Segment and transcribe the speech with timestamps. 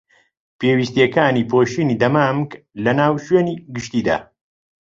[0.59, 2.51] پێویستیەکانی پۆشینی دەمامک
[2.83, 4.17] لەناو شوێنی گشتیدا